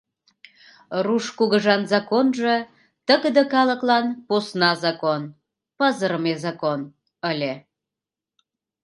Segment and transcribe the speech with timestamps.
[1.05, 2.55] Руш кугыжан законжо
[3.07, 5.21] тыгыде калыклан посна закон,
[5.77, 6.79] пызырыме закон,
[7.31, 7.53] ыле.